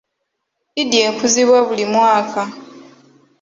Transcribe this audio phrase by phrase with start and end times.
[0.81, 2.41] Eid ekuzibwa buli mwaka.